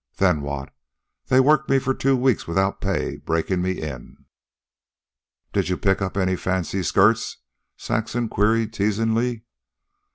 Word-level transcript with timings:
Then 0.17 0.41
what? 0.41 0.73
They 1.27 1.39
worked 1.39 1.69
me 1.69 1.77
for 1.77 1.93
two 1.93 2.17
weeks 2.17 2.47
without 2.47 2.81
pay, 2.81 3.17
breakin' 3.17 3.61
me 3.61 3.73
in." 3.73 4.25
"Did 5.53 5.69
you 5.69 5.77
pick 5.77 6.01
up 6.01 6.17
any 6.17 6.35
fancy 6.35 6.81
skirts?" 6.81 7.37
Saxon 7.77 8.27
queried 8.27 8.73
teasingly. 8.73 9.43